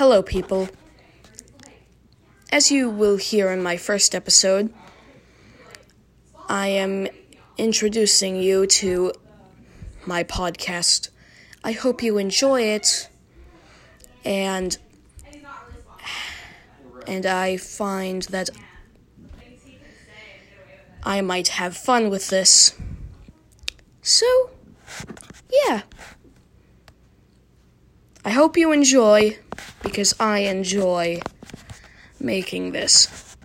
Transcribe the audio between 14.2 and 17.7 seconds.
and and I